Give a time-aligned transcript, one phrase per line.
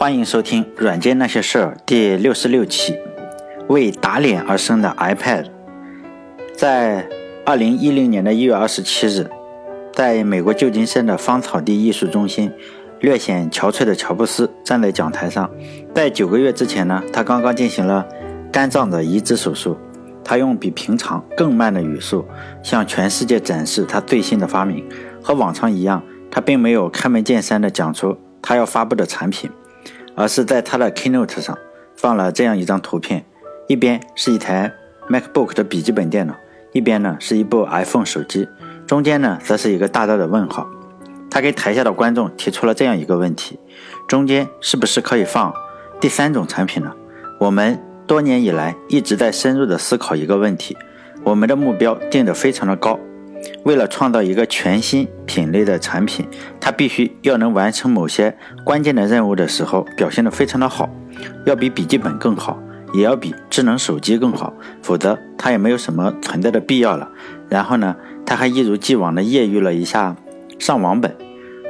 [0.00, 2.96] 欢迎收听《软件那些事儿》第六十六期。
[3.66, 5.46] 为打脸而生的 iPad，
[6.56, 7.04] 在
[7.44, 9.28] 二零一零年的一月二十七日，
[9.92, 12.52] 在美国旧金山的芳草地艺术中心，
[13.00, 15.50] 略显憔悴的乔布斯站在讲台上。
[15.92, 18.06] 在九个月之前呢，他刚刚进行了
[18.52, 19.76] 肝脏的移植手术。
[20.22, 22.24] 他用比平常更慢的语速
[22.62, 24.88] 向全世界展示他最新的发明。
[25.20, 29.50] 和往常一样，他并没有开门见山地讲出他要发布的产品。
[30.18, 31.56] 而是在他的 Keynote 上
[31.96, 33.24] 放了这样一张图片，
[33.68, 34.74] 一边是一台
[35.08, 36.34] MacBook 的笔记本电脑，
[36.72, 38.48] 一边呢是一部 iPhone 手机，
[38.84, 40.66] 中间呢则是一个大大的问号。
[41.30, 43.60] 他给台下的观众提出了这样一个问题：
[44.08, 45.54] 中间是不是可以放
[46.00, 46.92] 第三种产品呢？
[47.38, 50.76] 我们多年以来一直在深入的思考一个问题，
[51.22, 52.98] 我们的目标定得非常的高。
[53.64, 56.26] 为了创造一个全新品类的产品，
[56.60, 60.88] 它必须要能完成某些关键的任务的时候表现得非常的好，
[61.44, 62.58] 要比笔记本更好，
[62.94, 67.08] 也要比智能手机更好，否则它也没有什么存在的必要了。
[67.48, 70.16] 然后呢，他还一如既往的揶揄了一下
[70.58, 71.14] 上网本，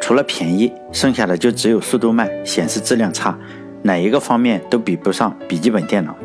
[0.00, 3.36] 除了便宜，剩下的就只有速度慢、显示质量差，
[3.82, 6.16] 哪一个方面都比不上笔记本电脑。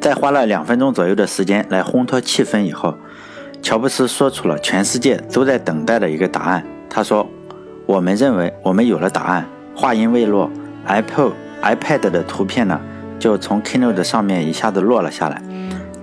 [0.00, 2.94] 在花了两分钟左右的时间来烘托气氛以后。
[3.62, 6.64] 乔布斯说出了全世界都在等待的一个答案。
[6.90, 7.26] 他说
[7.86, 10.50] ：“我们认为我们有了答案。”话音未落
[10.84, 11.32] ，Apple
[11.62, 12.78] iPad 的图片呢，
[13.20, 15.40] 就从 Keynote 上面一下子落了下来。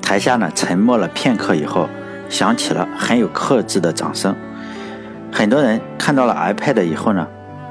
[0.02, 1.88] 台下呢沉默了片刻以后，
[2.30, 4.34] 响起了很有克制的掌声。
[5.32, 7.28] 很多人看到了 iPad 以后呢，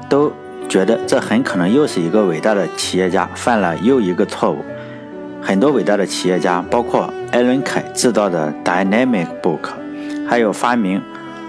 [0.07, 0.31] 都
[0.69, 4.63] 觉得这很可能又是一个伟大的企业家犯了又一个错误。
[5.41, 9.69] 很多伟大的企业家，包括艾伦凯制造的 Dynamic Book，
[10.29, 11.01] 还有发明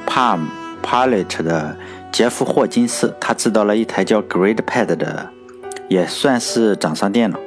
[0.06, 0.46] Palm
[0.82, 1.76] Pilot 的
[2.10, 5.28] 杰夫霍金斯，他制造了一台叫 Great Pad 的，
[5.86, 7.38] 也算是掌上电脑，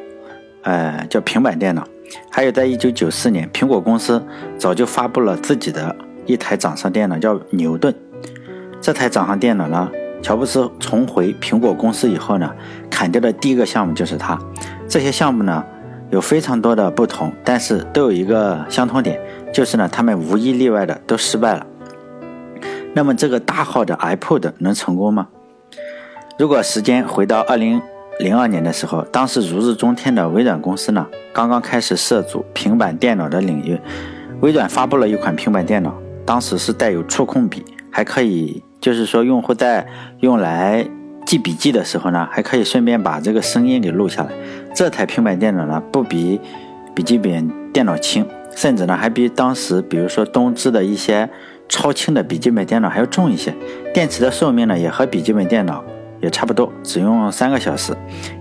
[0.62, 1.84] 呃，叫平板电脑。
[2.30, 4.24] 还有在1994年，苹果公司
[4.60, 5.96] 早就发布了自己的
[6.28, 7.92] 一台掌上电脑，叫牛顿。
[8.80, 9.90] 这台掌上电脑呢，
[10.22, 12.54] 乔布斯重回苹果公司以后呢，
[12.92, 14.38] 砍掉的第一个项目就是它。
[14.88, 15.64] 这些项目呢。
[16.12, 19.20] 有非常多的不同，但是都有一个相同点，
[19.54, 21.66] 就是呢，他们无一例外的都失败了。
[22.94, 25.28] 那么这个大号的 iPod 能成功吗？
[26.38, 27.80] 如果时间回到二零
[28.20, 33.80] 零二年的时候，当时如日中天的微软公司呢，刚刚开始涉足平板电脑的领域，
[34.42, 35.94] 微软发布了一款平板电脑，
[36.26, 39.88] 当时是带有触控笔，还可以，就是说用户在
[40.20, 40.86] 用来。
[41.26, 44.30] 记笔记的时候呢，还可以顺便把这个声音给录下来。
[44.76, 46.38] 这台平板电脑呢，不比
[46.94, 51.30] 笔记本电脑轻，甚至呢还比当时比如说东芝的一些
[51.68, 53.54] 超轻的笔记本电脑还要重一些。
[53.94, 55.84] 电池的寿命呢，也和笔记本电脑
[56.22, 57.94] 也差不多，只用三个小时。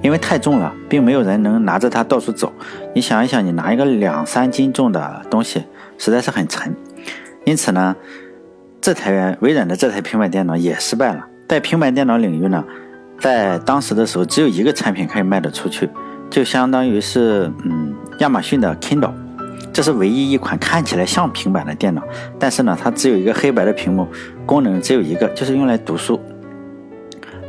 [0.03, 2.53] 因为太重了，并没有人能拿着它到处走。
[2.95, 5.65] 你想一想，你拿一个两三斤重的东西，
[5.99, 6.75] 实在是很沉。
[7.45, 7.97] 因此呢，
[8.81, 11.27] 这台微软的这台平板电脑也失败了。
[11.49, 12.65] 在平板电脑领域呢，
[13.19, 15.89] 在当时的时候，只有一个产品可以卖得出去，
[16.31, 19.13] 就相当于是嗯亚马逊的 Kindle，
[19.73, 22.03] 这是唯一一款看起来像平板的电脑，
[22.39, 24.07] 但是呢，它只有一个黑白的屏幕，
[24.45, 26.21] 功能只有一个，就是用来读书。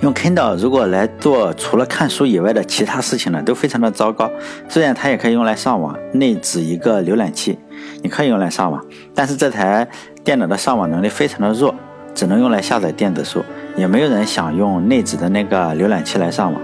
[0.01, 4.29] 用 Kindle 如果来做除了看书以外的其他事情呢，都非常的糟糕。
[4.67, 7.57] 虽然它也可以用来上网，内置一个浏览器，
[8.01, 8.83] 你可以用来上网，
[9.13, 9.87] 但是这台
[10.23, 11.73] 电脑的上网能力非常的弱。
[12.15, 13.43] 只能用来下载电子书，
[13.75, 16.61] 也没有人想用内置的那个浏览器来上网。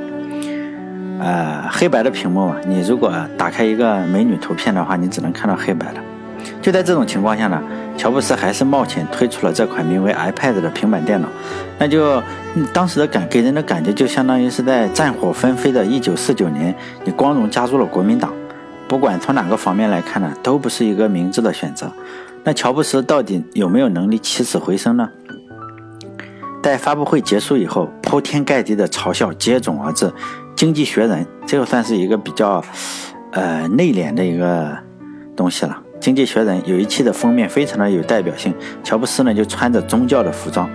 [1.19, 6.02] 呃，黑白的屏幕嘛，你如果打开一个美女图片的话，你只能看到黑白的。
[6.62, 7.62] 就在这种情况下呢，
[7.97, 11.28] 乔布斯还是冒险推出了这款名为 iPad 的平板电脑。
[11.78, 12.24] 那就
[12.74, 18.31] 当时的感给人的感觉就相当于是在战火纷飞的1949年，你光荣加入了国民党。
[18.88, 21.91] 不管从哪个方面来看呢，都不是一个明智的选择。
[22.46, 25.09] 那乔布斯到底有没有能力起死回生呢？
[26.63, 30.07] 在发布会结束以后，铺天盖地的嘲笑接踵而至。
[30.60, 32.62] 《经济学人》这个算是一个比较，
[33.32, 34.78] 呃内敛的一个
[35.34, 35.82] 东西了。
[36.02, 38.54] 《经济学人》有一期的封面非常的有代表性，
[38.84, 40.70] 乔布斯呢就穿着宗教的服装，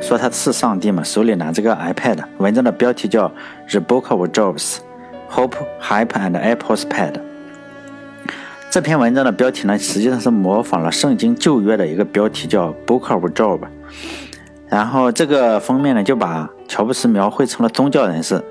[0.00, 3.28] 说他是上帝嘛，手里拿着个 iPad，文章的标题叫
[3.70, 4.78] 《The Book of Jobs:
[5.30, 7.12] Hope, Hype and Apple's Pad》。
[8.68, 13.60] 这篇文章的标题呢，实际上是模仿了圣经旧约的一个标题，叫《Book of Job》。
[14.68, 18.42] 然后这个封面呢，就把乔布斯描绘成了宗教人士，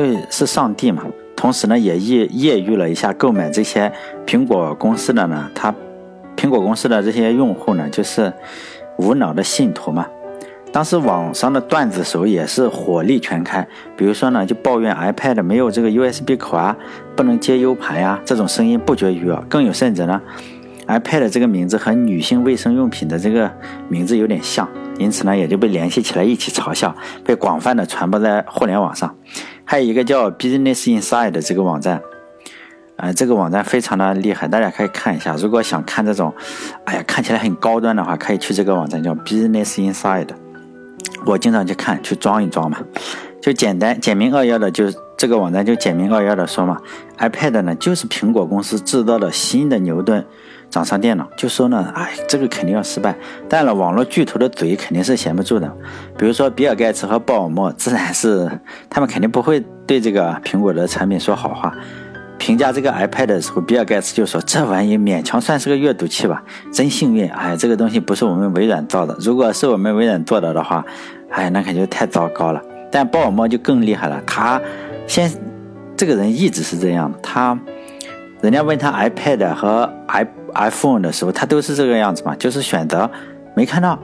[0.00, 1.04] 因为是上帝嘛。
[1.36, 3.92] 同时呢，也业业余了一下购买这些
[4.26, 5.74] 苹果公司的呢，他
[6.36, 8.32] 苹果公司的这些用户呢，就是
[8.98, 10.06] 无脑的信徒嘛。
[10.72, 13.66] 当时网上的段子手也是火力全开，
[13.96, 16.76] 比如说呢，就抱怨 iPad 没有这个 USB 口啊，
[17.16, 19.42] 不能接 U 盘呀，这种声音不绝于耳。
[19.48, 20.20] 更有甚者呢
[20.86, 23.50] ，iPad 这个名字和女性卫生用品的这个
[23.88, 24.68] 名字有点像，
[24.98, 26.94] 因此呢，也就被联系起来一起嘲笑，
[27.24, 29.12] 被广泛的传播在互联网上。
[29.70, 32.02] 还有一个叫 Business Inside 的这个网站。
[32.96, 35.36] 啊，这个网站非常的厉害，大家可以看一下。
[35.36, 36.34] 如果想看这种，
[36.86, 40.30] 哎呀，看起来很高端的话，可以去这个网站叫 Business Inside。
[41.24, 42.78] 我经常去看，去装一装嘛。
[43.40, 46.76] 就简单简明扼要的，就是这个网站就简明扼要的说嘛
[47.18, 50.26] ，iPad 呢就是苹果公司制造的新的牛顿
[50.70, 51.28] 掌上电脑。
[51.36, 53.14] 就说呢，哎，这个肯定要失败。
[53.48, 55.70] 但了，网络巨头的嘴肯定是闲不住的。
[56.16, 58.50] 比如说比尔盖茨和鲍尔默，自然是
[58.88, 61.74] 他们肯定不会对这个苹果的产品说好话。
[62.38, 67.28] 评价这个 iPad 的时候，比尔盖茨就说：“这玩意勉强算是个阅读器吧，真幸运。
[67.30, 70.82] 哎，这个东西不是我们微软造的，如果是我们微软做的的话，
[71.28, 74.58] 哎，那可就太糟糕了。”但鲍尔默就更厉害了，他
[75.06, 75.30] 先
[75.98, 77.56] 这个人一直是这样，他
[78.40, 83.10] 人家问他 iPad 和 i iPhone 的时候，他都是这个样子嘛，就是选择
[83.54, 83.98] 没看到。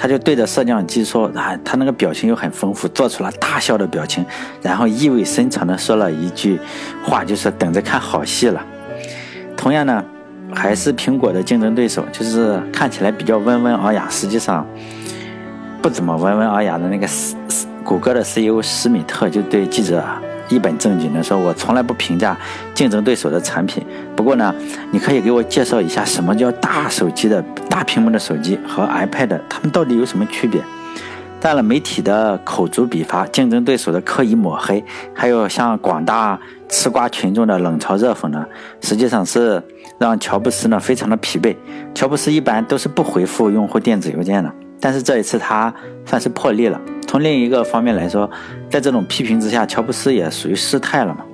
[0.00, 4.24] 他就对着摄像机说：“啊，他那个表情又很丰富，做出了大笑的表情，
[4.62, 6.60] 然后意味深长的说了一句
[7.02, 8.64] 话，就是等着看好戏了。”
[9.58, 10.04] 同样呢，
[10.54, 14.64] 还是苹果的竞争对手，就是看起来比较温文尔雅，实际上
[15.82, 17.08] 不怎么温文尔雅的那个
[17.82, 20.04] 谷歌的 CEO 施米特就对记者。
[20.48, 22.36] 一本正经的说，我从来不评价
[22.74, 23.84] 竞争对手的产品。
[24.16, 24.54] 不过呢，
[24.90, 30.62] 你可以给我介绍一下什么叫大手机的大屏幕的手机和 iPad，它们到底有什么区别？
[31.40, 34.84] 当然，媒体的口诛笔伐，竞争对手的刻意抹黑，
[35.14, 36.36] 还有像广大
[36.68, 38.44] 吃瓜群众的冷嘲热讽呢，
[38.80, 39.62] 实际上是
[39.98, 41.54] 让乔布斯呢非常的疲惫。
[41.94, 45.72] 乔布斯一般都是不回复用户电子邮件的，但是这一次他
[46.04, 46.80] 算是破例了。
[47.08, 48.30] 从另一个方面来说，
[48.70, 51.24] 在这种批评之下，乔布斯也属于失态了嘛。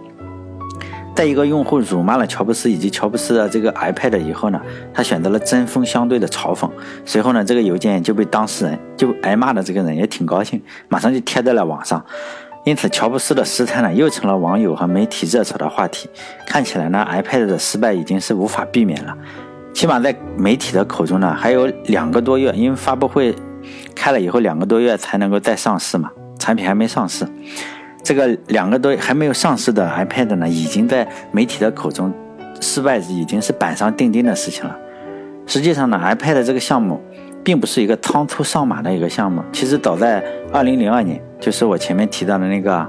[1.17, 4.61] 在一个用户辱骂了乔布斯以及乔布斯的这个 iPad 以后呢，
[4.93, 6.71] 他选择了针锋相对的嘲讽。
[7.05, 12.05] 随后呢，这个邮件就被当事人就挨骂的这个人也挺高兴，马上就贴在了网上。
[12.65, 16.09] 因此，乔布斯的失态呢，又成了网友和媒体热炒的话题。
[16.47, 19.17] 看起来呢，iPad 的失败已经是无法避免了，
[19.73, 23.35] 起码在媒体的口中呢，还有两个多月，因为发布会。
[23.95, 27.27] 开了以后两个多月才能够再上市嘛，产品还没上市，
[28.03, 32.13] 这个两个多还没有上市的 iPad 呢，已经在媒体的口中
[32.61, 34.77] 失败已经是板上钉钉的事情了。
[35.47, 37.01] 实际上呢，iPad 这个项目
[37.43, 42.87] 并不是一个仓促上马的一个项目，其实早在2002年，就是我前面提到的那个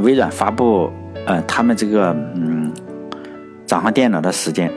[0.00, 0.90] 微软发布
[1.26, 2.70] 呃他们这个嗯
[3.66, 4.70] 掌上电脑的时间。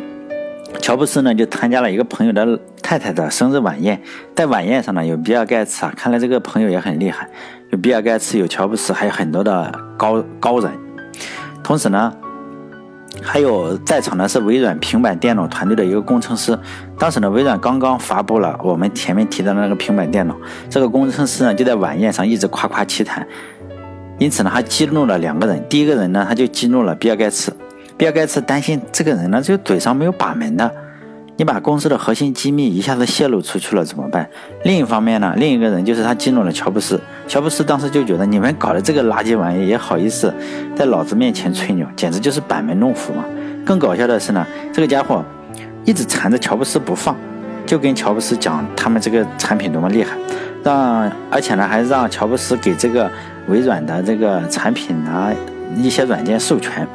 [0.81, 4.01] 乔布斯呢，就参加了一个朋友的太太的生日晚宴，
[4.35, 7.27] 在晚宴上呢，有比尔盖茨啊，看来这个朋友也很厉害，
[7.71, 10.71] 有比尔盖茨，有乔布斯，还有很多的高高人。
[11.63, 12.13] 同时呢，
[13.21, 16.57] 还有在场的是微软平板电脑团队的一个工程师。
[16.99, 20.35] 当时呢，微软刚刚发布了我们前面提到的那个平板电脑，
[20.69, 23.27] 这个工程师呢，就在晚宴上一直夸夸其谈，
[24.19, 25.63] 因此呢，他激怒了两个人。
[25.67, 27.51] 第一个人呢，他就激怒了比尔盖茨。
[27.97, 30.69] 比尔盖茨担心这个人呢，就嘴上没有把门的，
[31.37, 34.29] 你把公司的核心机密一下子泄露出去了怎么办？
[34.63, 40.33] 另一方面呢，另一个人就是他激怒了乔布斯，乔布斯当时就觉得你们搞的这个垃圾玩意也好意思
[40.75, 43.23] 在老子面前吹牛，简直就是班门弄斧嘛！
[43.65, 45.23] 更搞笑的是呢，这个家伙
[45.85, 47.15] 一直缠着乔布斯不放，
[47.65, 50.17] 就跟乔布斯讲他们这个产品多么厉害，
[50.65, 53.09] 让而且呢还让乔布斯给这个
[53.47, 55.31] 微软的这个产品啊
[55.77, 56.85] 一些软件授权。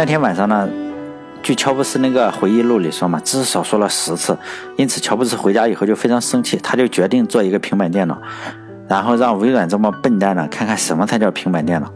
[0.00, 0.66] 那天晚上呢，
[1.42, 4.34] 据乔布斯那个回忆录里说嘛，至少说了十次。
[4.76, 8.16] 因此，乔布斯回家以后就非常生气，他就决定做一个平板电脑，
[8.88, 11.92] 然后让微软这么笨蛋呢，看看什么才叫平板电脑。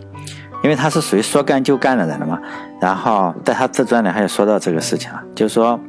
[0.63, 2.39] 因为他是属于说干就干的人了嘛。
[2.79, 5.81] 然后在他自传里还有说到这个事情啊，就是说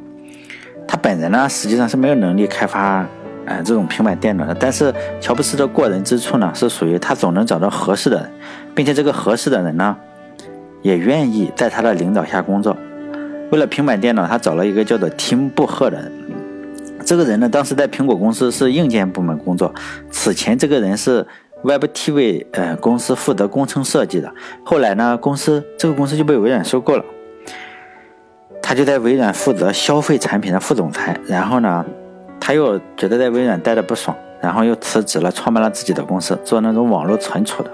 [0.88, 3.06] 他本人呢实际上是没有能力开发
[3.44, 4.56] 呃这种平板电脑的。
[4.58, 8.32] 但是乔布斯的过人之处呢，是属于他总能找到合适的人，
[8.74, 9.94] 并且这个合适的人呢。
[10.86, 12.76] 也愿意在他的领导下工作。
[13.50, 16.12] 为了平板电脑，他找了一个叫做提姆·布赫的人。
[17.04, 19.74] 这个人呢，当时在苹果公司是硬件部门工作。
[20.12, 21.26] 此前，这个人是
[21.64, 24.32] WebTV 呃公司负责工程设计的。
[24.64, 27.04] 后来呢，公司这个公司就被微软收购了。
[28.62, 31.18] 他就在微软负责消费产品的副总裁。
[31.26, 31.84] 然后呢，
[32.38, 37.70] 他又觉得在微软待的不爽，然后又辞职了，创办了自己的公司，做那种网络存储的。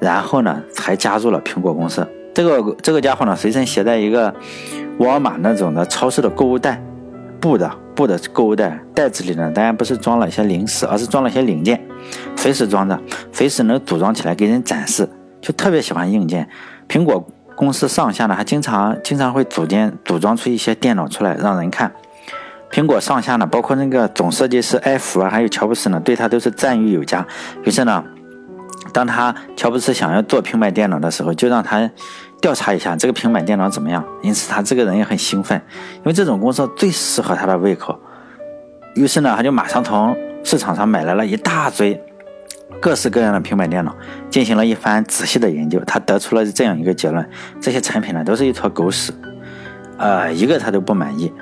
[0.00, 2.06] 然后呢，才加入了苹果公司。
[2.34, 4.34] 这个这个家伙呢，随身携带一个
[4.98, 6.82] 沃尔玛那种的超市的购物袋，
[7.40, 11.80] 布的布的购物袋，袋子里呢当然不是装了一些零食，而是装了一些零件，
[12.36, 12.98] 随时装着，
[13.32, 15.08] 随时能组装起来给人展示，
[15.40, 16.48] 就特别喜欢硬件。
[16.88, 21.92] 苹果公司上下呢还经常经常会组建组装出一些电脑出来让人看。
[22.70, 27.26] 苹果上下呢，包括那个总设计师埃弗啊，还有乔布斯呢，对他都是赞誉有加。
[27.64, 28.02] 于是呢，
[28.92, 31.90] 当他乔布斯想要做平板电脑的时候，就让他
[32.40, 34.04] 调查一下这个平板电脑怎么样。
[34.22, 35.60] 因此他这个人也很兴奋，
[35.96, 37.98] 因为这种工作最适合他的胃口。
[38.94, 41.98] 于是呢，他就马上从市场上买来了一大堆
[42.80, 43.96] 各式各样的平板电脑，
[44.28, 45.80] 进行了一番仔细的研究。
[45.86, 47.26] 他得出了这样一个结论：
[47.60, 49.12] 这些产品呢，都是一坨狗屎，
[49.98, 51.32] 呃，一个他都不满意。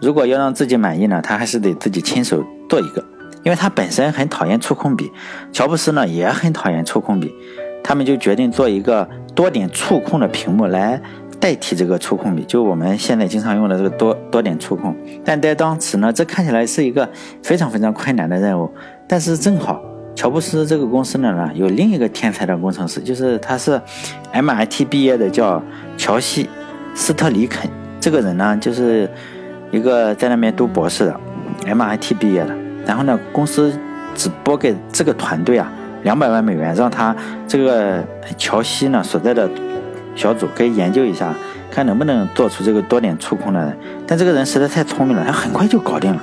[0.00, 3.04] 如果要让自己满意呢，他还是得自己亲手做一个，
[3.48, 5.10] 因为他本身很讨厌触控笔，
[5.50, 7.34] 乔布斯呢也很讨厌触控笔，
[7.82, 11.00] 他们就决定做一个多点触控的屏幕来
[11.40, 14.94] 代替这个触控笔，就我们现在经常用的这个多多点触控。
[15.24, 17.08] 但在当时呢，这看起来是一个
[17.42, 18.70] 非常非常困难的任务。
[19.08, 19.82] 但是正好
[20.14, 23.80] 乔布斯这个公司呢呢有另一个天才的工程师，就是他是
[24.34, 25.62] MIT 毕业的，叫
[25.96, 26.44] 乔西·
[26.94, 27.70] 斯特里肯。
[27.98, 29.08] 这个人呢就是。
[29.70, 31.20] 一个在那边读博士的
[31.66, 32.56] ，MIT 毕业的，
[32.88, 33.70] 然后呢，公司
[34.14, 35.70] 只拨给这个团队啊
[36.04, 37.14] 两百万美元，让他
[37.46, 38.02] 这个
[38.38, 39.46] 乔西呢所在的
[40.16, 41.34] 小组可以研究一下，
[41.70, 43.76] 看能不能做出这个多点触控的人。
[44.06, 46.22] 但这个人实在太聪明了，他很快就搞定了，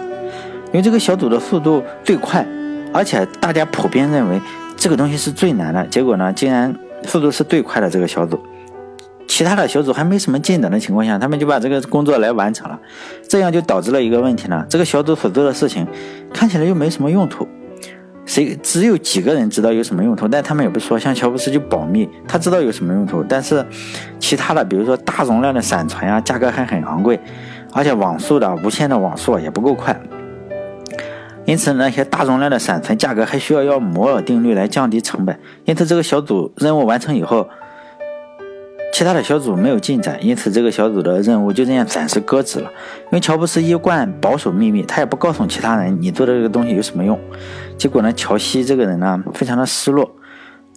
[0.71, 2.43] 因为这个小组的速度最快，
[2.91, 4.41] 而且大家普遍认为
[4.75, 8.43] 这个东西是最难的，结果呢，竟然速度是最快的这个小组。
[9.35, 12.79] 其他的小组还没什么进展的情况下，他们就把这个工作来完成了，
[13.27, 15.85] 这样就导致了一个问题呢：这个小组所做的事情
[16.33, 17.45] 看起来又没什么用途，
[18.25, 23.65] 谁只有几个人知道有什么用途，但他们也不说，像乔布斯就保密，他知道有什么用途，但是
[24.21, 27.19] 其他的，比如说大容量的闪存呀，价格还很昂贵，
[27.73, 29.99] 而且网速的无线的网速也不够快，
[31.43, 37.49] 因此那些大容量的闪存价格还需要要摩尔定律来降低成本，因此这个小组任务完成以后。
[38.95, 42.71] 其他的小组没有进展，因此这个小组的任务就这样暂时搁置了。
[43.01, 47.19] 因为乔布斯一贯保守秘密，他也不告诉其他人你做的这个东西有什么用。
[47.77, 50.09] 结果呢，乔西这个人呢非常的失落，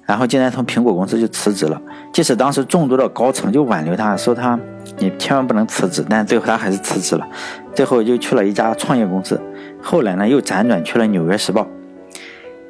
[0.04, 1.80] 然后竟然从苹果公司就辞职了。
[2.12, 4.58] 即使当时众多的高层就挽留他说他
[4.98, 7.24] 你千万不能辞职，但最后他还是辞职了。
[7.72, 9.40] 最后就去了一家创业公司，
[9.80, 11.64] 后来呢又辗转去了纽约时报。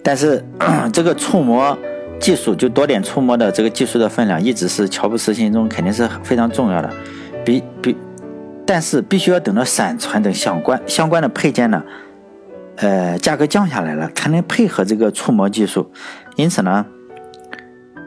[0.02, 0.44] 但是
[0.92, 1.74] 这个触摸。
[2.20, 6.90] 技术就多点触摸的这个技术的分量，一直是乔布斯心中肯定是非常重要的。
[7.44, 7.96] 比比，
[8.66, 11.82] 但是必须要等到闪存等相关相关的配件呢，
[12.76, 15.90] 呃，价格降下来了，才能配合这个触摸技术。
[16.36, 16.84] 因此呢，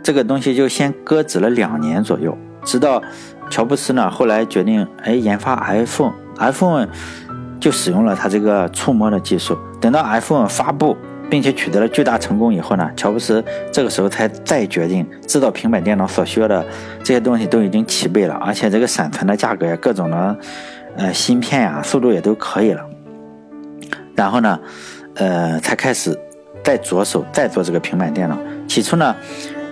[0.04, 3.02] 这个东西就先搁置了两年左右，直到
[3.50, 6.88] 乔布斯呢后来决定，哎，研发 iPhone，iPhone
[7.60, 9.58] 就使用了他这个触摸的技术。
[9.80, 10.96] 等到 iPhone 发布。
[11.32, 16.64] 并且取得了巨大成功以后呢，乔布斯这个时候才再决定制造平板电脑所需要的
[17.02, 20.38] 这些东西都已经齐备了，而且这个闪存的价格呀，各种的
[20.98, 22.86] 呃芯片呀，速度也都可以了。
[24.14, 24.60] 然后呢，
[25.16, 26.20] 呃，才开始
[26.66, 28.38] 再着手再做这个平板电脑。
[28.68, 29.16] 起初呢，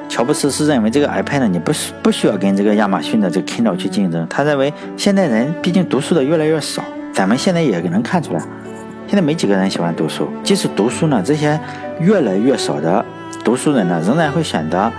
[0.08, 8.42] 乔布斯是认为这个 iPad 呢你不需不需要跟这个亚马逊的这个 Kindle 去竞争，他认为现代人毕竟读书的越来越少，咱们现在也能看出来。
[9.10, 11.60] 现在没几个人喜欢读书，即使读书呢，这些
[12.00, 13.04] 越来越少的
[13.44, 14.92] 读书人呢，仍然会选择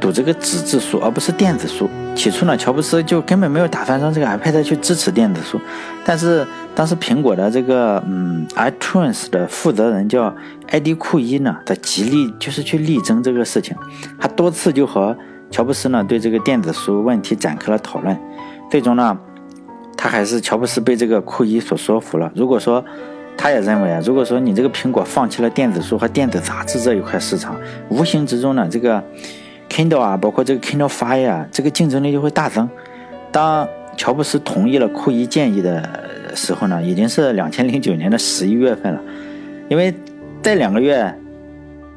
[0.00, 1.88] 读这个纸质书，而不是电子书。
[2.16, 5.60] 起初呢，乔布斯就根本没有打算让这个 iPad 去支持电子书，
[6.04, 6.44] 但是
[6.74, 10.34] 当时苹果的这个嗯 iTunes 的负责人叫
[10.70, 13.76] 艾迪库伊呢，他极力就是去力争这个事情，
[14.18, 15.16] 他多次就和
[15.48, 18.18] 乔布斯呢对这个电子书问题展开了讨论，
[18.68, 19.16] 最终呢。
[20.02, 22.32] 他还是乔布斯被这个库伊所说服了。
[22.34, 22.82] 如果说
[23.36, 27.54] 他也认为啊，如果说你这个苹果放弃了电子书和电子杂志这一块市场，
[27.90, 29.04] 无形之中呢，这个
[29.68, 32.66] Kindle 啊，包括这个 Kindle Fire 啊，这个竞争力就会大增。
[33.30, 35.86] 当乔布斯同意了库伊建议的
[36.34, 39.02] 时候呢，已经是两千零九年的十一月份了。
[39.68, 39.92] 因为
[40.40, 41.14] 在两个月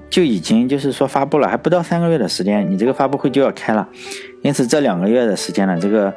[0.09, 3.87] 就已经就是说发布了，还不到三个月的时间，你这个发布会就要开了。
[4.41, 6.13] 因此这两个月的时间呢，这个。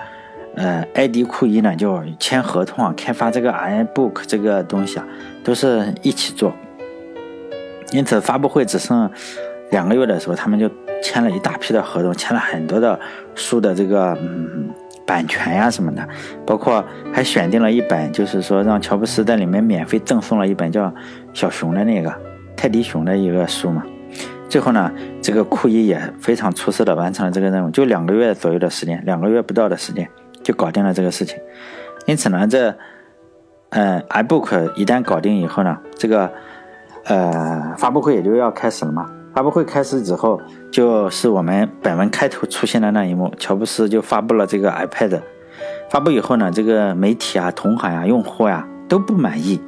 [0.57, 5.07] 呃，艾迪库伊呢就签合同啊，开发这个 iBook 这个东西啊，
[5.45, 6.53] 都是一起做。
[7.93, 9.09] 因此发布会只剩
[9.71, 10.69] 两个月的时候，他们就
[11.03, 12.99] 签了一大批的合同，签了很多的
[13.35, 14.71] 书的这个嗯
[15.07, 16.09] 版权呀什么的，
[16.47, 16.83] 包括
[17.13, 20.93] 还选定了一本，就是说让乔布斯在里面免费赠送了一本叫
[21.35, 22.13] 小熊的那个
[22.57, 23.85] 泰迪熊的一个书嘛。
[24.49, 30.09] 最后呢，这个库伊也非常出色的完成了这个任务，就两个月左右的时间，两个月不到的时间。
[30.47, 31.37] 就搞定了这个事情，
[32.07, 32.73] 因此呢，这
[33.71, 36.31] 嗯，iBook 一旦搞定以后呢，这个
[37.03, 39.11] 呃发布会也就要开始了嘛。
[39.35, 45.21] 发布会开始之后，就是我们本文开头出现的那一幕，乔布斯就发布了这个 iPad。
[45.91, 49.61] 发布以后呢，这个媒体啊、同行呀、用户呀都不满意，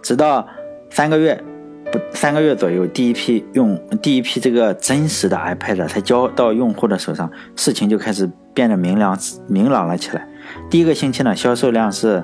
[0.00, 0.46] 直到
[0.90, 1.42] 三个月
[1.90, 10.26] 不三个月左右，第一批用第一批这个真实的 iPad 才交到用户的手上，事情就开始变得明朗明朗了起来。
[10.68, 12.22] 第一个星期呢，销售量是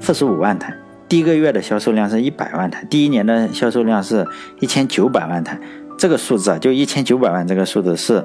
[0.00, 0.74] 四十五万台，
[1.08, 4.26] 第一个月的销售量是一百万台，第一年的销售量是
[4.60, 5.58] 一千九百万台。
[5.96, 8.24] 这个数字啊，就一千九百万，这个数字是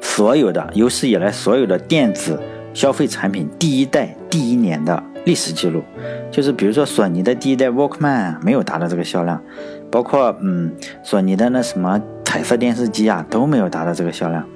[0.00, 2.38] 所有的有史以来所有的电子
[2.74, 5.82] 消费产品第一代第一年的历史记录。
[6.30, 9.42] 就是比如说索尼的第一代 Walkman 没有达到这个销量，
[9.90, 10.70] 包括嗯
[11.02, 14.46] 索尼的那什么彩色电视机啊都没有达到这个销量。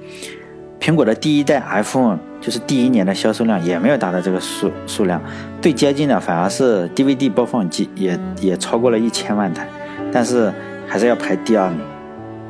[0.79, 5.21] 苹果的第一代 iPhone 就是第一年的销售量也没有达到这个数数量，
[5.61, 9.67] 最接近的反而是 DVD 播放机，也也超过了一千万台，
[10.11, 10.53] 但是
[10.87, 11.79] 还是要排第二名。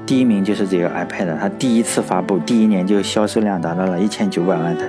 [0.06, 4.86] 第一名就是这个 iPad，它第一次发布，第一年就销售量达到了一千九百万台，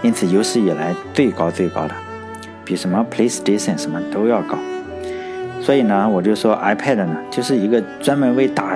[0.00, 1.94] 因此有史以来最高最高的，
[2.64, 4.56] 比什么 PlayStation 什么都要高。
[5.60, 8.74] 所以呢，我就说 iPad 呢，就是一个专门为打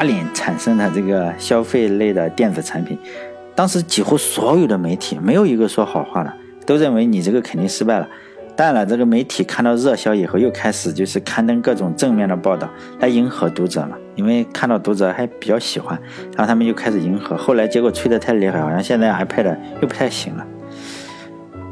[0.00, 2.98] 打脸产生的这个消费类的电子产品。
[3.54, 6.32] 当时几乎所有的媒体没有一个说好话的，
[6.64, 8.08] 都认为你这个肯定失败了。
[8.56, 12.66] 当然了，这个媒体看到热销以后，又开始就是刊登各种正面的报道
[13.00, 16.00] 来迎合读者嘛，因为看到读者还比较喜欢，
[16.34, 17.36] 然后他们又开始迎合。
[17.36, 20.46] 后来结果吹得太厉害，好像现在 iPad 又不太行了。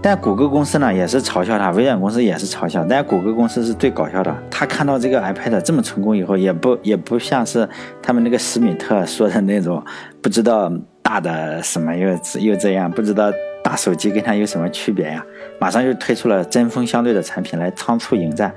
[0.00, 4.34] 但谷歌公司呢也是嘲笑他，微软公司也是嘲笑，但谷歌公司是最搞笑的。
[4.50, 7.68] 他看到这个 iPad 这么成功以后，也不也不像是
[8.02, 9.84] 他们那个史密特说的那种，
[10.22, 12.08] 不知道大的什么又
[12.40, 13.30] 又这样，不知道。
[13.60, 15.22] 大手机跟它有什么区别呀？
[15.58, 18.54] 马上就推出了针锋相对的产品来仓促迎战，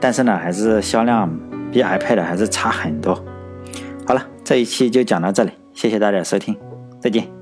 [0.00, 1.30] 但是呢，还是销量
[1.70, 3.14] 比 iPad 还是差很多。
[4.06, 6.56] 好了，这一期就讲到这里，谢谢大家收听，
[6.98, 7.39] 再见。